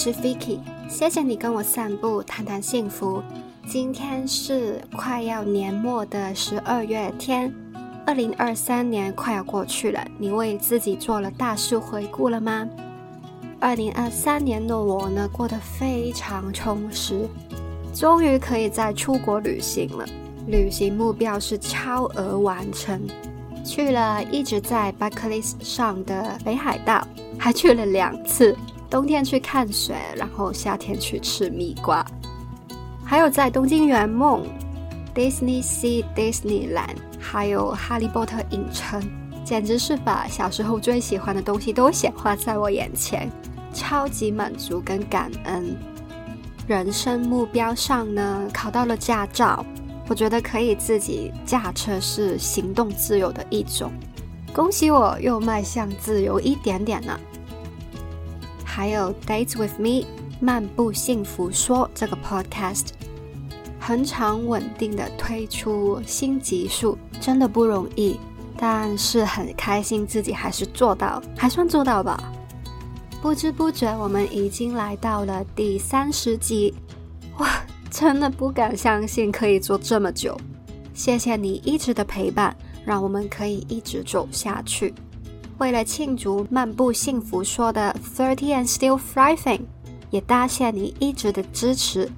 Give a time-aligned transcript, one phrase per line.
[0.00, 3.20] 是 Vicky，谢谢你跟我散步，谈谈幸福。
[3.66, 7.52] 今天是快要年末的十二月天，
[8.06, 12.68] 二零二三年快要过去了，你为自己做了大事回顾了吗？
[13.58, 17.28] 二零二三年的我呢，过得非常充实，
[17.92, 20.06] 终于可以再出国旅行了。
[20.46, 23.04] 旅行目标是超额完成，
[23.64, 27.04] 去了一直在 bucket list 上的北海道，
[27.36, 28.56] 还去了两次。
[28.90, 32.04] 冬天去看雪，然后夏天去吃蜜瓜。
[33.04, 34.46] 还有在东京圆梦、
[35.14, 39.02] Disney Sea、Disneyland，还有哈利波特影城，
[39.44, 43.30] 简直是把小时候最喜欢的东西都显化在我眼前，
[43.74, 45.76] 超级满足跟感恩。
[46.66, 49.64] 人生目标上呢，考到了驾照。
[50.06, 53.92] 我觉得可以自己驾车是行动自由的一种，
[54.54, 57.20] 恭喜我又迈向自由一点点了。
[58.70, 60.06] 还有 Dates with Me
[60.40, 62.88] 漫步幸福说这个 podcast，
[63.80, 68.20] 很长稳定的推出新集数，真的不容易，
[68.58, 72.22] 但是很开心自己还是做到，还算做到吧。
[73.22, 76.74] 不知不觉我们已经来到了第三十集，
[77.38, 77.48] 哇！
[77.90, 80.38] 真的不敢相信可以做这么久，
[80.92, 84.94] 谢谢你一直的陪伴，让我们可以一直走下去。
[85.58, 89.62] 为了庆祝漫步幸福说的 Thirty and Still Thriving，
[90.10, 92.10] 也答谢你一直的支持。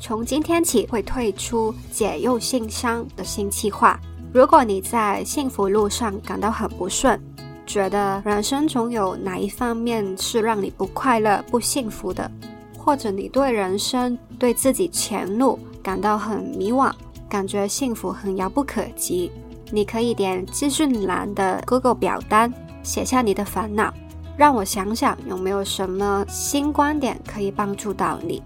[0.00, 3.98] 从今天起会退出解忧信箱的新计划。
[4.32, 7.20] 如果你在幸福路上感到很不顺，
[7.64, 12.28] 觉得人生总有哪一方面是让你不快乐、不幸福的。
[12.76, 16.92] 或者你对人生、对自己前路感到很迷惘，
[17.28, 19.30] 感觉幸福很遥不可及，
[19.70, 22.52] 你可以点资讯栏的 Google 表单，
[22.88, 23.92] 写下你的烦恼，
[24.34, 28.42] 让我想想有没有什么新观点可以帮助到你。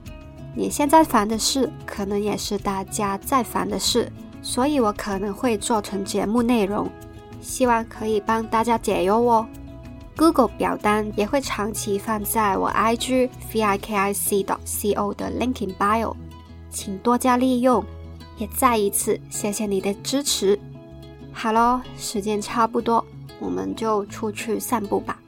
[0.57, 4.11] 你现在烦的事，可能也是大家在烦的事，
[4.43, 6.91] 所以我可能会做成节目内容，
[7.41, 9.47] 希望可以帮大家解忧哦。
[10.17, 16.17] Google 表单也会长期放在我 igvikic.co 的 linking bio，
[16.69, 17.85] 请多加利用。
[18.39, 20.59] 也再一次谢谢你的支持。
[21.33, 23.07] 好喽，时间差不多，
[23.43, 25.21] 我们就出去散步吧。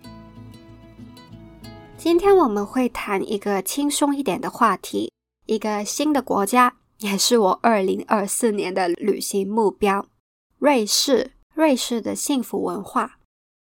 [1.99, 5.13] 今天我们会谈一个轻松一点的话题，
[5.47, 10.07] 一个新的国家， 也是我二零二四年的旅行目标——
[10.59, 11.33] 瑞士。
[11.55, 13.19] 瑞士的幸福文化。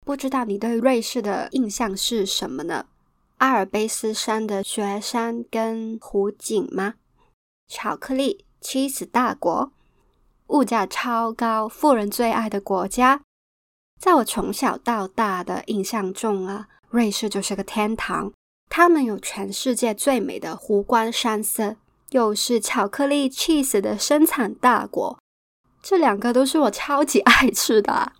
[0.05, 2.85] 不知道你对瑞士的印象是什么呢？
[3.37, 6.95] 阿尔卑斯山的雪山跟湖景吗？
[7.67, 9.71] 巧克力 cheese 大国，
[10.47, 13.21] 物价超高，富人最爱的国家。
[13.99, 18.31] 在我从小到大的印象中啊，瑞士就是个天堂。
[18.69, 21.75] 他们有全世界最美的湖光山色，
[22.11, 25.19] 又是巧克力 cheese 的生产大国，
[25.81, 28.13] 这两个都是我超级爱吃的。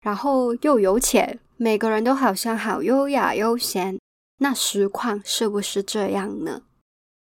[0.00, 3.98] 然后又有钱，每个人都好像好优雅悠闲，
[4.38, 6.62] 那实况是不是这样呢？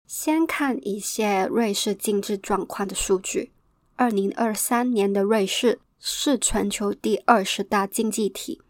[0.06, 3.53] 先看一些瑞士经济状况的数据。
[3.97, 8.61] 二零二三年的瑞士是全球第二十大经济体，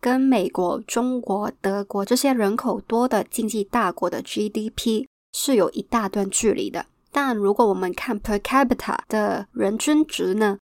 [0.00, 6.86] 跟美国、中国、德国这些人口多的经济大国的 GDP 是有一大段距离的。
[7.12, 10.58] 但如果我们看 per capita 的人均值呢？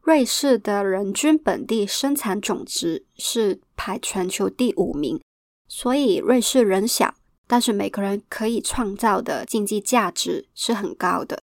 [0.00, 5.20] 瑞士的人均本地生产总值是排全球第五名，
[5.68, 7.14] 所以瑞士人小，
[7.46, 11.42] 但是每个人可以创造的经济价值是很高的。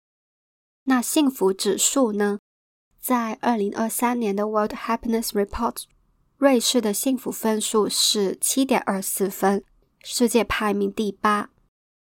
[0.83, 2.37] 那幸福指数呢？
[3.01, 5.85] 在二零二三年的 World Happiness Report，
[6.37, 9.63] 瑞士的幸福分数是七点二四分，
[10.03, 11.49] 世界排名第八。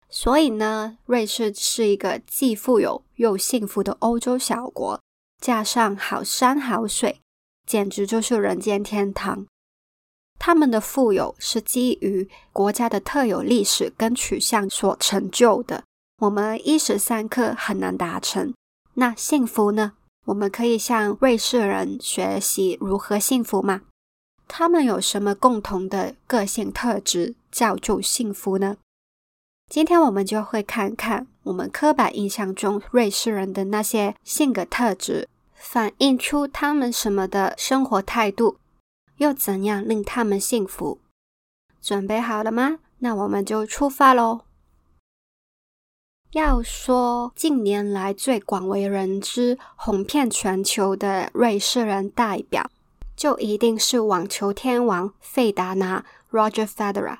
[0.09, 4.99] 所以呢，瑞士是一个既富有又幸福的欧洲小国。
[5.39, 7.21] 加上好山好水，
[7.67, 9.45] 简直就是人间天堂。
[10.39, 15.83] 他们的富有是基于国家的特有历史跟取向所成就的，
[16.21, 18.51] 我们一时三刻很难达成。
[18.95, 19.93] 那幸福呢？
[20.27, 23.83] 我们可以向瑞士人学习如何幸福吗？
[24.45, 28.75] 他们有什么共同的个性特质叫做幸福呢？
[29.69, 38.57] 今天我们就会看看我们刻板印象中瑞士人的那些性格特质，反映出他们什么的生活态度，
[39.17, 40.99] 又怎样令他们幸福。
[41.81, 42.79] 准备好了吗？
[42.99, 44.41] 那我们就出发喽。
[46.37, 52.69] 要说近年来最广为人知、红遍全球的瑞士人代表，
[53.15, 57.17] 就一定是网球天王费达拿 （Roger Federer）。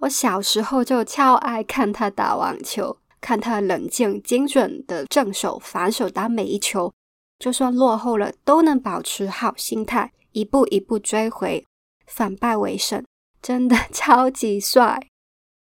[0.00, 6.92] 我小时候就超爱看他打网球，看他冷静精准的正手反手打每一球，
[7.38, 11.64] 就算落后了都能保持好心态，一步一步追回，
[12.06, 13.02] 反败为胜，
[13.40, 15.08] 真的 超级帅。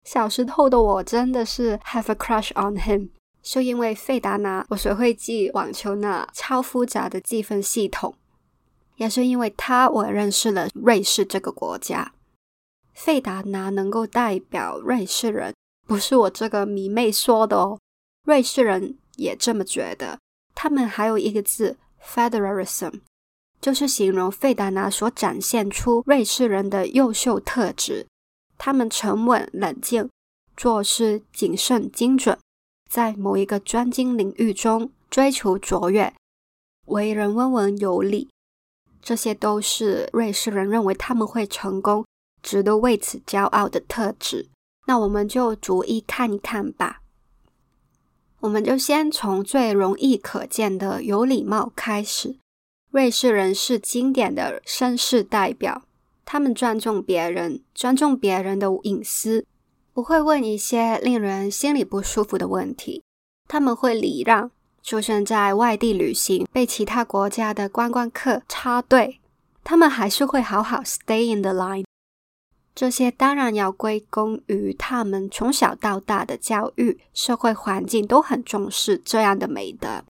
[0.07, 3.09] 小时候的我真的是 have a crush on him，
[3.44, 8.15] 就因为费达拿，我学会记网球那超复杂的计分系统。
[8.95, 12.13] 也是因为他，我认识了瑞士这个国家。
[12.94, 15.54] 费达拿能够代表瑞士人，
[15.86, 17.77] 不是我这个迷妹说的哦，
[18.24, 20.18] 瑞士人也这么觉得。
[20.56, 23.01] 他们还有一个字 federalism，
[23.59, 28.07] 就是形容费达拿所展现出瑞士人的优秀特质。
[28.57, 30.09] 他们沉稳冷静，
[30.56, 32.38] 做事谨慎精准，
[32.89, 36.13] 在某一个专精领域中追求卓越，
[36.86, 38.30] 为人温文有礼。
[39.01, 42.06] 这些都是瑞士人认为他们会成功、
[42.42, 44.50] 值得为此骄傲的特质。
[44.88, 47.01] 那我们就逐一看一看吧。
[48.39, 52.38] 我们就先从最容易可见的有礼貌开始。
[52.92, 55.83] 瑞士人是经典的绅士代表，
[56.29, 59.45] 他们尊重别人，尊重别人的隐私，
[59.94, 63.01] 不会问一些令人心里不舒服的问题。
[63.47, 64.51] 他们会礼让。
[64.83, 69.19] 出生在外地旅行，被其他国家的观光客插队，
[69.62, 71.83] 他们还是会好好 stay in the line。
[72.73, 80.06] 这些当然要归功于他们从小到大的教育、社会环境都很重视这样的美德。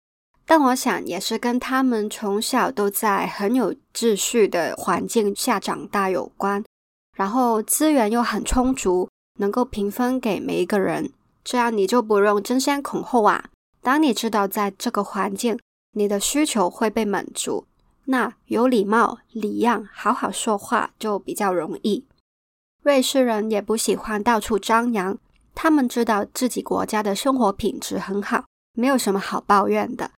[0.47, 6.63] 但我想也是跟他们从小都在很有秩序的环境下长大有关。
[7.17, 9.09] 然后资源又很充足，
[9.39, 11.13] 能够平分给每一个人，
[11.45, 13.45] 这样你就不用争先恐后啊。
[13.81, 15.59] 当你知道在这个环境，
[15.93, 17.67] 你的需求会被满足，
[18.07, 22.07] 那有礼貌、礼让、好好说话就比较容易。
[22.83, 25.19] 瑞士人也不喜欢到处张扬，
[25.55, 30.11] 他们知道自己国家的生活品质很好，没有什么好抱怨的，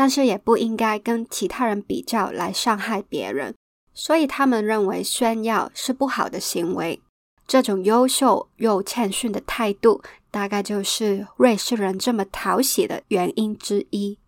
[0.00, 3.54] 但是也不应该跟其他人比较来伤害别人，
[3.92, 7.02] 所以他们认为炫耀是不好的行为。
[7.46, 10.02] 这种优秀又谦逊的态度。
[10.30, 14.18] 大概就是瑞士人这么讨喜的原因之一。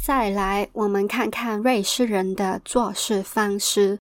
[0.00, 3.98] 再来，我们看看瑞士人的做事方式。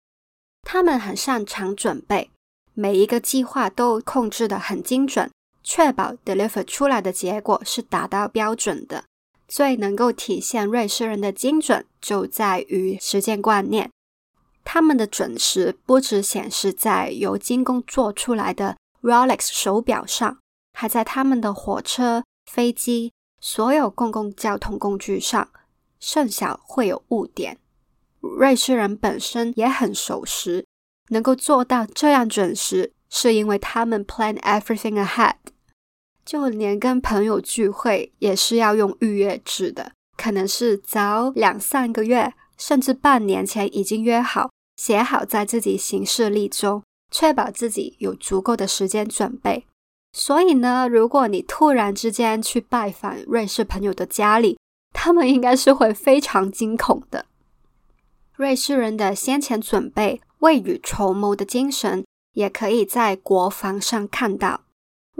[0.67, 2.29] 他们很擅长准备，
[2.73, 5.31] 每一个计划都控制的很精准，
[5.63, 9.05] 确保 deliver 出来的结果是达到标准的。
[9.51, 13.91] 最能够体现瑞士人的精准，就在于时间观念。
[14.63, 20.37] 他们的准时不只显示在由精工做出来的 Rolex 手表上。
[20.73, 23.11] 还在他们的火车、飞机、
[23.41, 25.49] 所有公共交通工具上，
[25.99, 27.57] 甚少会有误点。
[28.21, 30.65] 瑞士人本身也很守时，
[31.09, 35.35] 能够做到这样准时，是因为他们 plan everything ahead。
[36.31, 49.65] 就连跟朋友聚会也是要用预约制的，可能是早两三个月，甚至半年前已经约好，写好在自己行事历中，确保自己有足够的时间准备。
[50.13, 54.57] 所以呢，如果你突然之间去拜访瑞士朋友的家里，
[54.93, 57.25] 他们应该是会非常惊恐的。
[58.37, 64.61] 瑞士人的先前准备、未雨绸缪的精神，也可以在国防上看到。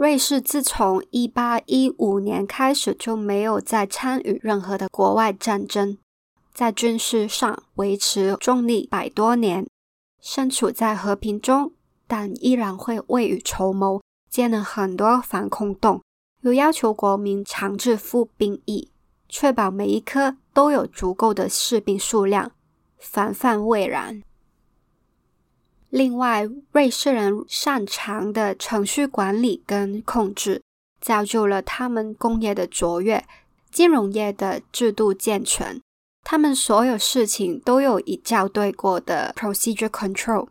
[0.02, 5.96] 瑞士自从一八一五年开始就没有再参与任何的国外战争，
[6.52, 9.64] 在军事上维持中立百多年，
[10.20, 11.70] 身处在和平中，
[12.08, 14.02] 但依然会未雨绸缪。
[14.28, 16.02] 建了很多防空洞，
[16.40, 18.90] 又要求国民强制服兵役，
[19.28, 22.50] 确保每一科都有足够的士兵数量，
[22.98, 24.20] 防范未然。
[25.92, 30.62] 另外，瑞士人擅长的程序管理跟控制，
[31.02, 33.22] 造就了他们工业的卓越，
[33.70, 35.78] 金融业的制度健全。
[36.24, 40.48] 他们所有事情都有已校对过的 procedure control。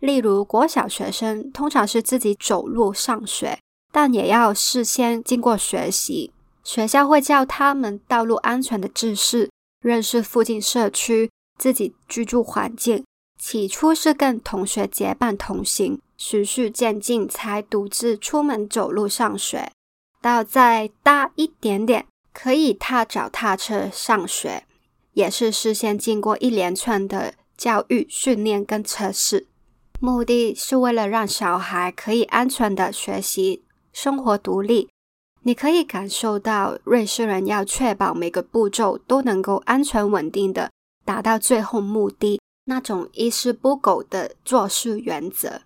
[0.00, 3.58] 例如，国小学生通常是自己走路上学，
[3.90, 6.30] 但也要事先经过学习。
[6.62, 9.48] 学校会教他们道路安全的知识，
[9.80, 13.02] 认识附近社区、自己居住环境。
[13.46, 19.70] 起初是跟同学结伴同行，循序渐进才独自出门走路上学。
[20.22, 24.64] 到再大一点点，可以踏脚踏车上学，
[25.12, 29.46] 也是事先经过一连串的教育训练跟测试。
[30.00, 34.88] 目的是为了让小孩可以安全的学习、生活独立。
[35.42, 40.70] 你可以感受到瑞士人要确保每个步骤都能够安全稳定的
[41.04, 45.62] 达到最后目的，那种一丝不苟的做事原则。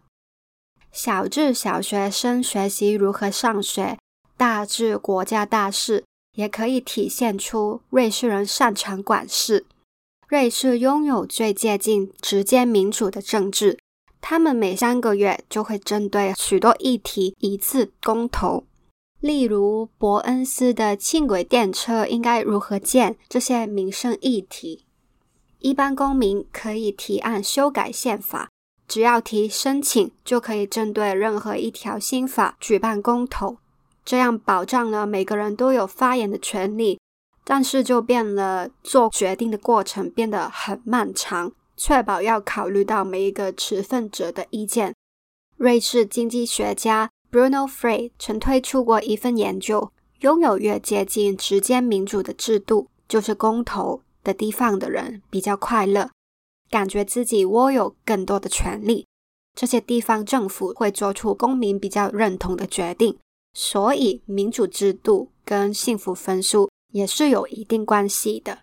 [0.90, 3.98] 小至小学生学习如何上学，
[4.36, 6.04] 大至国家大事，
[6.36, 9.66] 也可以体现出瑞士人擅长管事。
[10.28, 13.78] 瑞士拥有最接近直接民主的政治，
[14.20, 18.64] 他们每三个月就会针对许多议题一次公投。
[19.20, 23.16] 例如，伯恩斯的轻轨电车应该如何建？
[23.28, 24.84] 这些民生议题，
[25.60, 28.48] 一般公民可以提案修改宪法，
[28.86, 33.58] 只要提申请，就可以针对任何一条新法举办公投，
[34.04, 36.98] 这样保障了每个人都有发言的权利。
[37.44, 44.94] 但是，就变了做决定的过程变得很漫长，确保要考虑到每一个持份者的意见。
[45.56, 47.10] 瑞士经济学家。
[47.30, 56.10] Bruno Frey 曾推出过一份研究：拥有越接近直接民主的制度，就是公投的地方的人比较快乐，
[56.68, 59.06] 感觉自己握有更多的权利。
[59.54, 63.16] 这些地方政府会做出公民比较认同的决定，
[63.54, 68.58] 所以民主制度跟幸福分数也是有一定关系的。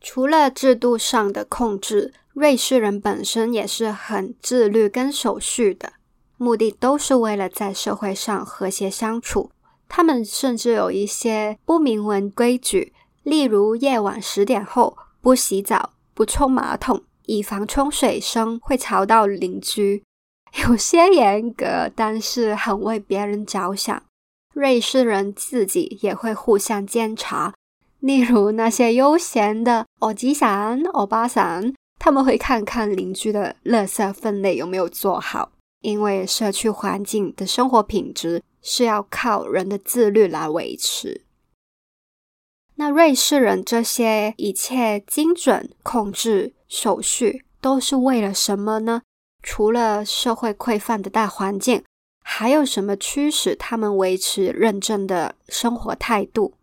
[0.00, 5.94] 除了制度上的控制，瑞士人本身也是很自律跟守序的。
[6.36, 9.50] 目的都是为了在社会上和谐相处。
[9.88, 12.92] 他们甚至有一些不明文规矩，
[13.26, 20.04] 例如夜晚十点后不洗澡、不冲马桶，以防冲水声会吵到邻居。
[20.64, 24.00] 有些严格，但是很为别人着想。
[24.54, 27.52] 瑞士人自己也会互相监察，
[27.98, 35.50] 例如那些悠闲的欧吉桑、欧巴桑，他们会看看邻居的垃圾分类有没有做好。
[35.82, 41.25] 因为社区环境的生活品质是要靠人的自律来维持。
[42.76, 49.02] 那瑞士人这些一切精准控制手续都是为了什么呢？
[49.42, 51.82] 除了社会规范的大环境，
[52.22, 56.54] 还有什么驱使他们维持认真的生活态度？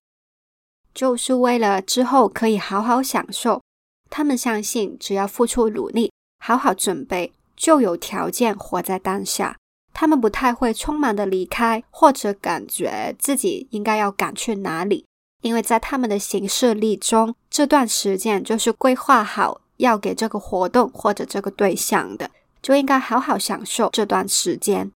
[0.93, 3.61] 就是为了之后可以好好享受。
[4.09, 7.33] 他们相信，只要付出努力，好好准备。
[7.55, 9.57] 就有条件活在当下，
[9.93, 15.05] 他们不太会匆忙的离开，或者感觉自己应该要赶去哪里，
[15.43, 22.31] 因为在他们的行事历中，这段时间就是规划好要给这个活动或者这个对象的，
[22.61, 24.91] 就应该好好享受这段时间。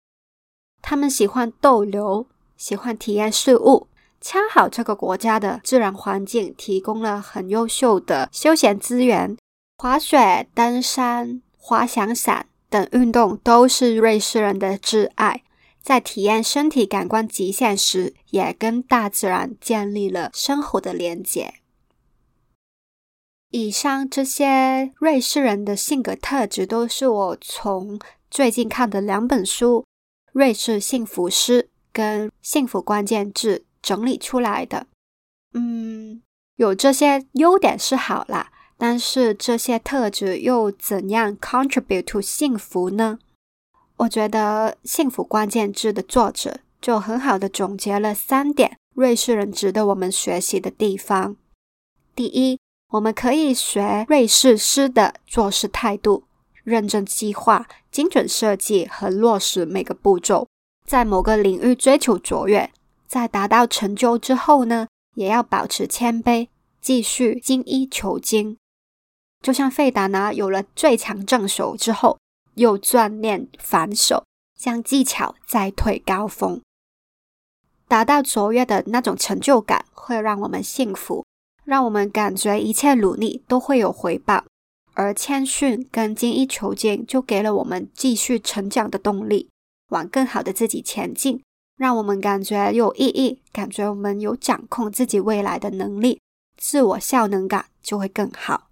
[0.82, 2.26] 他们喜欢逗留，
[2.58, 3.88] 喜欢体验事物，
[4.20, 9.38] 恰好这个国家的自然环境提供了很优秀的休闲资源，
[9.78, 11.44] 滑雪、登山。
[11.60, 15.44] 滑翔伞等运动都是瑞士人的挚爱，
[15.88, 21.54] 在体验身体感官极限时，也跟大自然建立了深厚的连结。
[23.52, 27.98] 以上这些瑞士人的性格特质，都是我从
[28.30, 29.80] 最近看的两本书
[30.34, 31.64] 《瑞士幸福诗》
[31.94, 34.88] 跟《幸福关键字》整理出来的。
[35.54, 36.22] 嗯，
[36.58, 38.52] 有这些优点是好啦。
[38.78, 43.20] 但是这些特质又怎样 contribute to 幸福呢？
[43.98, 51.36] 我觉得《幸福关键字》的作者就很好的总结了三点瑞士人值得我们学习的地方。
[52.14, 56.26] 第一，我们可以学瑞士师的做事态度，
[56.64, 60.48] 认真计划、精准设计和落实每个步骤，
[60.86, 62.72] 在某个领域追求卓越，
[63.08, 66.50] 在达到成就之后呢，也要保持谦卑，
[66.80, 68.58] 继续精益求精。
[69.42, 72.20] 就像费达拿有了最强正手之后，
[72.58, 74.26] 又锻炼反手，
[74.58, 76.62] 将技巧再推高峰，
[77.88, 81.26] 达到卓越的那种成就感，会让我们幸福，
[81.64, 84.44] 让我们感觉一切努力都会有回报。
[84.94, 89.48] 而谦逊跟精益求精，就给了我们继续成长的动力，
[89.90, 91.44] 往更好的自己前进，
[91.78, 96.20] 让我们感觉有意义，感觉我们有掌控自己未来的能力，
[96.58, 98.72] 自我效能感就会更好。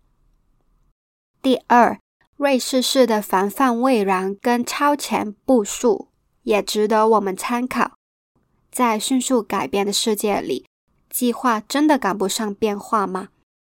[1.43, 1.99] 第二，
[2.37, 6.09] 瑞士式的防范未然跟超前部署
[6.43, 7.93] 也值得我们参考。
[8.69, 10.65] 在迅速改变的世界里，
[11.09, 13.29] 计划真的赶不上变化吗？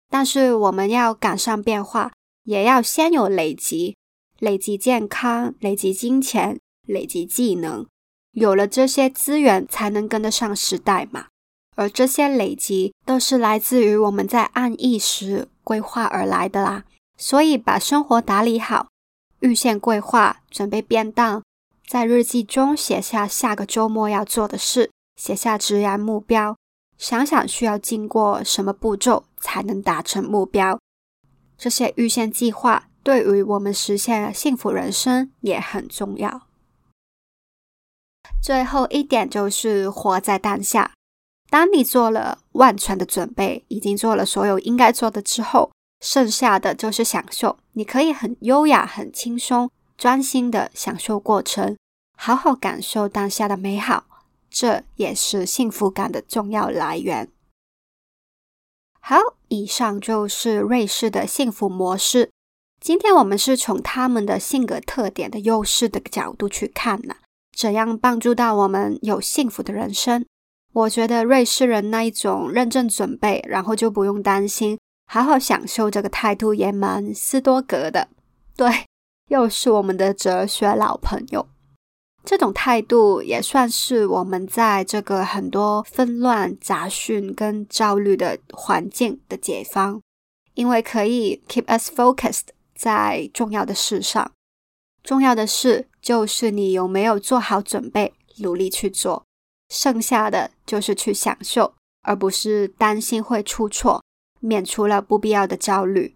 [0.10, 2.14] 但是我们要赶上变化，
[2.46, 3.96] 也要先有累积，
[4.40, 7.86] 累积健康，累积金钱，累积技能。
[8.32, 11.28] 有了这些资源，才能跟得上时代嘛。
[11.76, 16.86] 而这些累积，都是来自于我们在按意时规划而来的啦。
[17.18, 18.88] 所以，把生活打理好，
[19.40, 21.44] 预先规划，准备便当，
[21.88, 26.56] 在日记中写下下个周末要做的事，写下职业目标，
[26.98, 30.80] 想想需要经过什么步骤才能达成目标。
[31.58, 36.44] 这些预先计划对于我们实现幸福人生也很重要。
[38.40, 40.94] 最后一点就是活在当下。
[41.50, 47.58] 当你做了万全的准备，已经做了所有应该做的之后，剩下的就是享受。
[47.74, 51.78] 你可以很优雅、很轻松、专心的享受过程，
[52.18, 54.06] 好好感受当下的美好。
[54.50, 57.30] 这也是幸福感的重要来源。
[59.00, 59.18] 好，
[59.50, 62.30] 以上就是瑞士的幸福模式。
[62.80, 67.16] 今天我们是从他们的性格特点的优势的角度去看呢，
[67.56, 70.26] 怎样帮助到我们有幸福的人生？
[70.74, 74.78] 我觉得瑞士人那一种认真准备，然后就不用担心，
[75.08, 78.10] 好好享受这个态度也蛮斯多格的。
[78.56, 78.86] 对，
[79.30, 81.48] 又是我们的哲学老朋友。
[82.26, 90.02] 这种态度也算是我们在这个很多纷乱、杂讯跟焦虑的环境的解放，
[90.54, 94.30] 因为可以 keep us focused 在重要的事上。
[95.02, 99.24] 重要的事就是你有没有做好准备，努力去做。
[99.70, 104.04] 剩下的就是去享受，而不是担心会出错，
[104.40, 106.16] 免除了不必要的焦虑。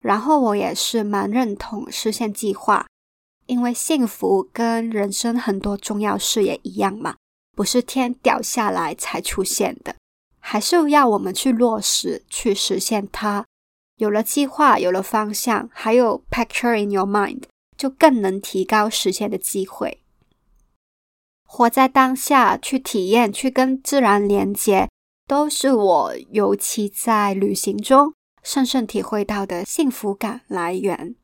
[0.00, 2.86] 然后我也是蛮认同实现计划，
[3.46, 7.16] 因为幸福跟人生很多重要事也一样嘛，
[7.56, 9.96] 不是天掉下来才出现的，
[10.38, 13.46] 还是要我们去落实去实现它。
[13.96, 17.44] 有了计划，有了方向，还有 picture in your mind，
[17.76, 20.02] 就更能提高实现的机会。
[21.46, 24.88] 活在当下，去体验，去跟自然连接，
[25.26, 31.16] 都是我尤其在旅行中深深体会到的幸福感来源。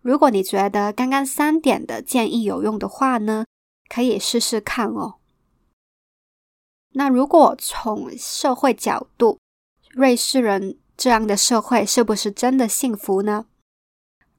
[0.00, 3.44] 如果你觉得刚刚三点的建议有用的话呢，
[3.88, 5.14] 可以试试看哦。
[6.92, 9.38] 那如果从社会角度，
[9.90, 13.46] 瑞士人这样的社会是不是真的幸福呢？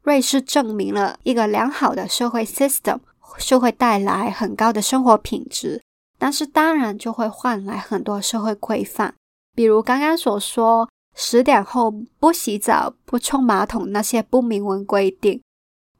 [0.01, 2.99] 瑞士证明了一个良好的社会 system。
[3.38, 5.84] 是会带来很高的生活品质，
[6.25, 9.13] 但是当然就会换来很多社会规范，
[9.53, 15.39] 比如刚刚所说十点后不洗澡、不冲马桶那些不明文规定，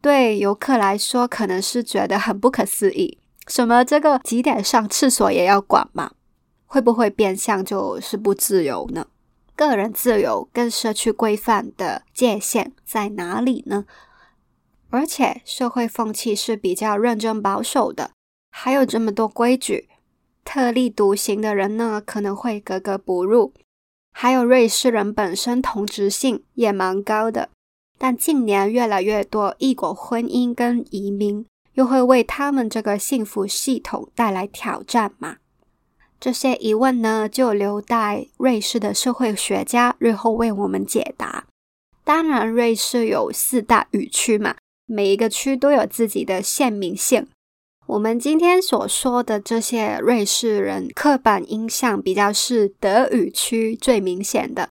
[0.02, 3.20] 对游客来说可能是觉得很不可思议。
[3.46, 6.14] 什么这个几点上厕所也要管吗？
[6.66, 9.06] 会不会变相就是不自由呢？
[9.56, 13.86] 个人自由跟社区规范的界限在哪里呢？
[14.90, 18.10] 而且社会风气是比较认真保守的，
[18.50, 19.88] 还有这么多规矩，
[20.46, 23.54] 特立独行的人呢可能会格格不入。
[24.14, 27.50] 还有瑞士人本身同质性也蛮高的，
[27.98, 35.38] 但近年越来越多异国婚姻跟移民，又会为他们这个幸福系统带来挑战吗？
[36.18, 41.46] 这些疑问呢，就留待瑞士的社会学家日后为我们解答。
[42.06, 44.56] 当然，瑞士有四大语区嘛。
[44.88, 47.28] 每一个区都有自己的县名性。
[47.88, 54.70] 我们今天所说的这些瑞士人刻板印象，比较是德语区最明显的，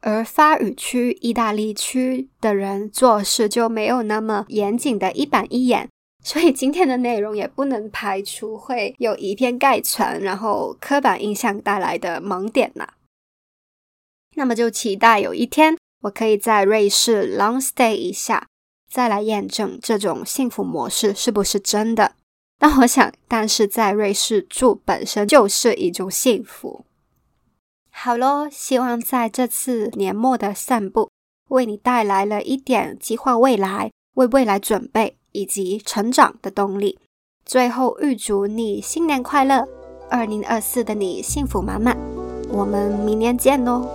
[0.00, 5.88] 而法语区、意大利区的人做事就没有那么严谨的一板一眼。
[6.24, 12.88] 所以今天的内容也不能排除会有以偏概全，然后刻板印象带来的盲点呐。
[14.34, 18.48] 那么就期待有一天我可以在瑞士 long stay 一下。
[18.90, 22.12] 再来验证这种幸福模式是不是真的？
[22.58, 26.84] 但我想，但是在瑞士住本身就是一种幸福。
[27.90, 31.10] 好咯，希望在这次年末的散步，
[31.48, 36.98] 为你带来了一点计划未来、为未来准备以及成长的动力。
[37.44, 39.66] 最后，预祝你新年快乐，
[40.10, 41.96] 二零二四的你幸福满满。
[42.50, 43.88] 我们明年见哦。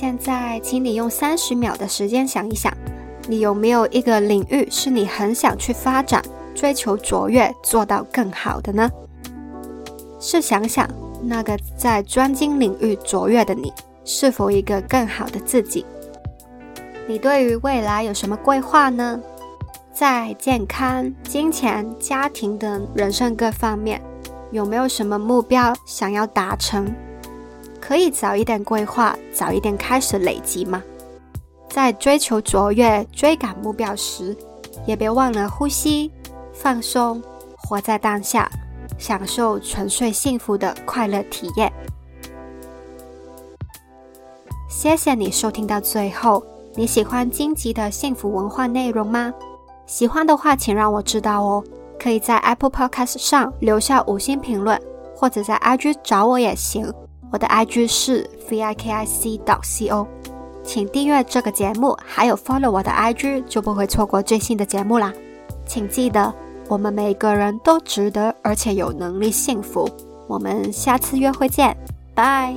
[0.00, 2.72] 现在，请你用三十秒的时间想一想，
[3.28, 8.90] 你有没有一个领域是你很想去发展、追求卓越、做到更好的呢？
[10.18, 10.88] 试想想，
[11.22, 13.70] 那个在专精领域卓越的你，
[14.02, 15.84] 是否一个更好的自己？
[17.06, 19.20] 你对于未来有什么规划呢？
[19.92, 24.00] 在健康、金钱、家庭等人生各方面，
[24.50, 26.90] 有没有什么目标想要达成？
[27.90, 30.80] 可以早一点规划，早一点开始累积吗？
[31.68, 34.36] 在追求卓越、追赶目标时，
[34.86, 36.08] 也别忘了呼吸、
[36.52, 37.20] 放松，
[37.56, 38.48] 活在当下，
[38.96, 41.72] 享受纯粹幸福的快乐体验。
[44.68, 46.40] 谢谢你收听到最后，
[46.76, 49.34] 你喜欢荆棘的幸福文化内容吗？
[49.86, 51.64] 喜欢的话，请让我知道哦。
[51.98, 54.80] 可以在 Apple Podcast 上留下五星评论，
[55.16, 56.88] 或者在 IG 找我也行。
[57.30, 59.40] 我的 IG 是 vikic.
[59.44, 60.06] dot co。
[60.62, 65.12] 请订阅这个节目，还有 follow 我的 IG，就不会错过最新的节目啦。
[65.66, 66.32] 请记得，
[66.68, 69.88] 我们每个人都值得，而且有能力幸福。
[70.28, 71.76] 我们下次约会见，
[72.14, 72.54] 拜。